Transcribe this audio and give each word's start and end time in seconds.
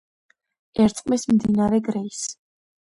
ერწყმის 0.85 1.29
მდინარე 1.35 1.85
გრეის. 1.91 2.29